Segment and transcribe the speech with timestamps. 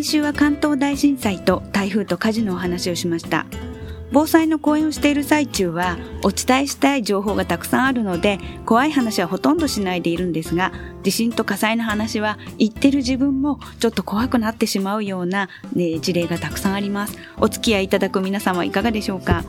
[0.00, 3.44] 先週は関東大震災と台風と火事のお話をしました。
[4.10, 17.18] 防災の講演をしている最中はお伝えしたい情報がたくさんあるので怖い話はほとんどしないでいるんですが地震と火災の話は言ってる自分もちょっと怖くなってしまうような、ね、事例がたくさんあります。
[17.36, 19.44] お付き合いいただく皆様いかがでしょうか？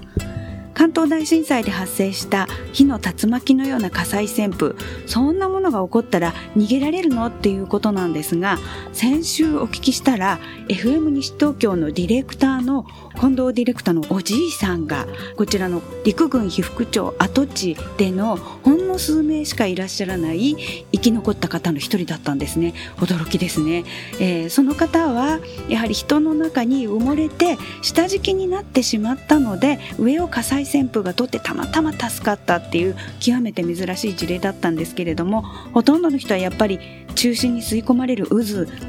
[0.82, 4.74] 関東大震災で発生した火の竜巻のような火災旋風
[5.06, 7.28] そんなものが起こったら逃げられるの？
[7.28, 8.58] っていうことなんですが
[8.92, 12.88] 先週お聞きしたら FM 西東京のディレクターの
[13.20, 20.56] 近藤ディレクターのおじいさんがこちらの陸軍被服町跡地でのほんの数名しかいらっしゃらない
[20.92, 22.74] 生き残った方の一人だったんですね。
[22.98, 23.84] 驚きですね、
[24.20, 35.42] えー、その方はやはり人の中に埋もれて下敷きになってしまったので上を火災旋風が取ってたまたま助かったっていう極めて珍しい事例だったんですけれども
[35.74, 36.80] ほとんどの人はやっぱり
[37.16, 38.36] 中心に吸い込まれる渦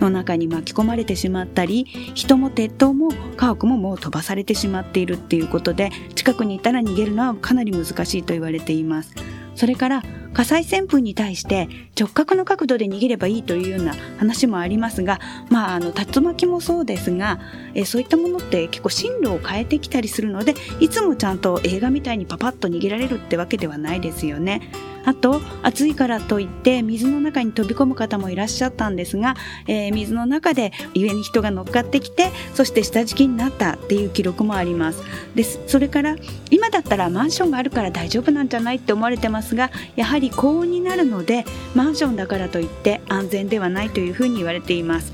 [0.00, 1.84] の中に巻き込まれてしまったり
[2.14, 9.14] 人も鉄塔も家屋ももう飛ばされてしまっているっていうことで近くにいたら逃げるのはかなり難しいと言われています
[9.54, 10.02] それから
[10.34, 11.68] 火災旋風に対して
[11.98, 15.18] 直角の角度で逃げればいいというような話もありますが、
[15.50, 17.38] まあ、あの竜巻もそうですが、
[17.74, 24.62] えそういったものって結構進路を変えてきたりするのでいつもちゃんと映画みたいにパパッと逃げられるってわけではないですよね。
[25.04, 29.34] あと暑いからといって水の中に飛び込む方もいらっしゃったんですが、
[29.66, 35.02] えー、水の中で上に人が乗っかってきてそして下敷きになったっていう記録もあります。
[35.34, 35.60] です。
[35.66, 36.16] それから
[36.50, 45.12] 今だったらマンションがあるから大丈夫なんじゃないって思われてますがやはり高温になるのでマンションだからといって安全ではないというふうに言われています。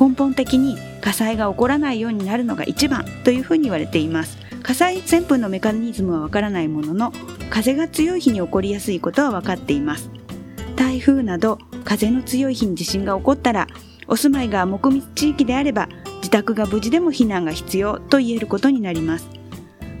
[0.00, 4.39] 根本的に火災が起こらないようになるのが一番というふうに言われています。
[4.62, 7.12] 火災旋風のメカニズムはわからないものの
[7.50, 10.10] 風が強い日に起こりやすいことは分かっています。
[10.76, 13.66] 台風など風の強い日に地震が起こったら
[14.06, 19.28] お住まいが木密地域であれば自宅が無事でも避難が必要と言えることになります。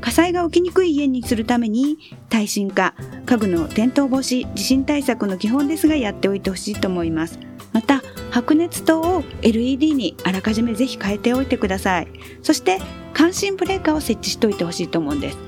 [0.00, 1.98] 火災が起きにくい家にするために
[2.30, 2.94] 耐震化
[3.26, 7.38] 家具の転倒防止地震対策の基本ですがやっておいてほしいと思います。
[7.72, 12.08] また白熱灯を LED にあらかじめぜひ変えておいてください。
[12.42, 12.78] そして
[13.20, 15.38] 感震ブレーカーを設置しておいてほしいと思うんです。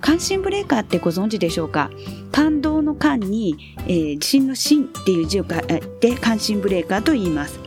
[0.00, 1.90] 感震ブレーカーってご存知でしょうか？
[2.32, 7.60] 感動の感に、えー、地震の震っていう字を書いて感震ブレーカーと言います。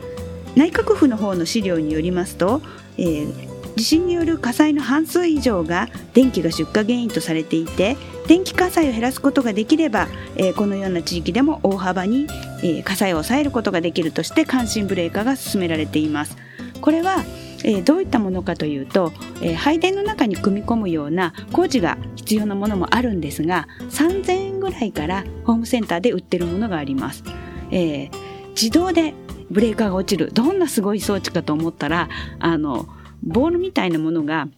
[0.56, 2.60] 内閣府の方の資料によりますと、
[2.98, 3.34] えー、
[3.76, 7.96] 地震による火災の半数以上が電気が出火原因とされていて
[8.26, 12.26] 電気火災を減らすことができれば、えー、このような地域でも大幅に、
[12.64, 16.36] えー、火災を抑えることができるとして感震ブレーカーが進められています。
[16.80, 17.22] これは
[17.64, 27.24] えー、どういったものかというと、えー、配電の中に組み込むような工事が必要なものもあるんですが3000円ぐらいからホームセンターで売ってるものがあります、
[27.70, 28.10] えー、
[28.50, 29.14] 自動で
[29.50, 30.32] ブレーカーが落ちる。
[30.32, 32.88] どんなすごい装置かと思ったらあの
[33.22, 34.48] ボールみたいなものが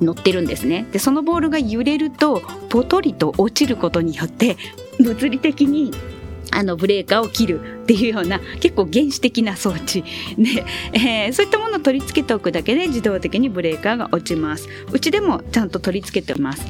[0.00, 0.86] 乗ってるんですね。
[0.92, 4.56] でそのボールが揺れるとポトリと落ちることによって
[4.98, 5.92] 物理的に
[6.54, 10.02] あのブレーカーを切るっていうような結構原始的な装置。
[10.38, 14.68] で、えー、そういったものを取り付けておくだけで自動的にブレーカーが落ちます。
[14.92, 16.64] うちでもちゃんと取り付けてます。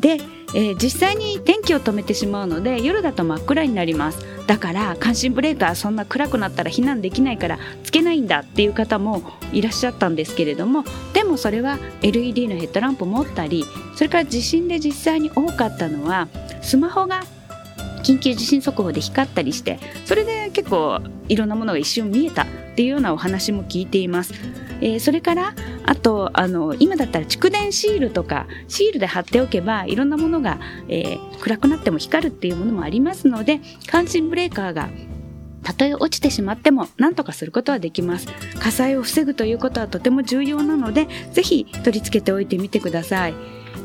[0.00, 0.18] で、
[0.54, 4.36] えー、実際に電気を止めてしまうので夜だと真っ暗になります。
[4.46, 9.22] だから感震ブレーカーそんな暗くなったら避難できないからつけないんだっていう方も
[9.52, 13.64] いらっしゃったんですけれどもでもそれは LED のヘッドランプ持ったり
[13.96, 16.28] それから地震で実際に多かったのは
[16.62, 17.24] スマホが
[18.06, 24.34] 緊急地震速報で光ったりしてそれで結構いろんなものが一瞬見えたっていうようなお話も聞いています。
[24.82, 25.54] えー、それから
[25.86, 30.58] あとあの今だったら蓄電シールとかシールで貼っておけばいろんなものが、
[30.88, 34.90] えー、暗くなっても光るっていうものもありますので感震ブレーカーが
[35.62, 38.28] たとえ落ちてしまっても何とかすることはできます
[38.60, 43.34] 火災を防ぐということはとても重要なのでぜひ取り付けておいてみてください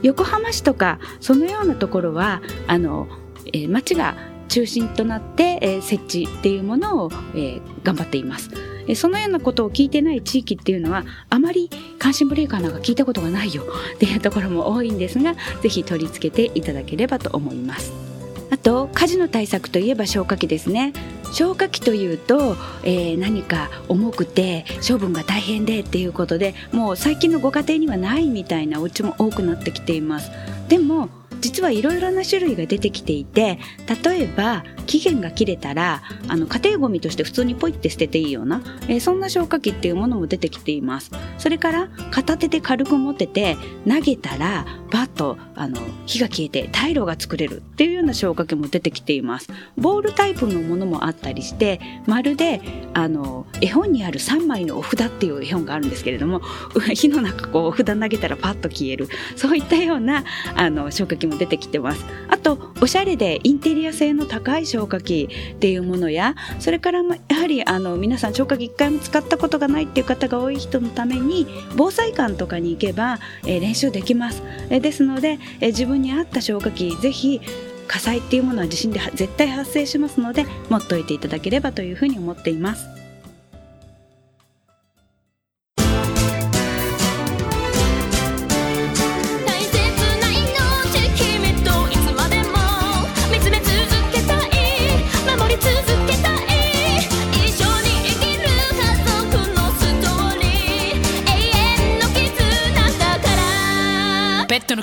[0.03, 3.07] 横浜市とかそのようなところはあの、
[3.47, 4.15] えー、町が
[4.47, 8.49] 中心となって、えー、設置っていうものを、えー、頑張っています。
[8.95, 13.63] そのようなことを聞いてない地域っていうのはあまり関心ブレーカーなんか聞いたことがないよ。
[13.95, 17.93] っていうところも多いんですがぜひ取り付けていただければと思います。
[18.49, 20.93] あと火事の対策といえば消火器ですね。
[21.31, 30.31] 消火器というと、えー、何か重くて処分が大変でっていうことでもう最近のご家庭にはないみたいなお家も多くなってきています。
[30.67, 31.09] でも
[31.41, 33.59] 実はいろいろな種類が出てきていて
[34.03, 41.11] 例えば期限が切れたらあの家庭ごみとして普通にポイって捨てていいような、えー、そんな消火器っていうものも出てきています。
[41.37, 43.57] それから片手で軽く持ってて
[43.87, 49.49] 投げたらバッとあの火が消えて退路が作れるっていうような消火器も出てきています。
[49.77, 52.61] ボールタイプのものもあったりしてまるで
[52.93, 56.41] あの絵本にある3枚のお札っていう絵本があるんですけれども
[56.93, 59.07] 火の中こうお札投げたらパッと消える。
[59.35, 60.23] そういったような
[60.55, 77.41] あの消火器も出てきてますあとおしゃれでインテリア性の高い消火器っていうものやそれからやはりあの皆さん消火器一回も使ったことがないっていう方が多い人のために防災館とかに行けば、え、練習できます、え、ですので、え、自分に合った消火器ぜひ
[77.87, 83.00] 火災っていうものは地震で絶対発生しますので持っといていただければというふうに思っています。